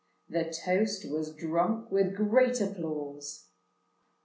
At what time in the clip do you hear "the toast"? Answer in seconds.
0.27-1.05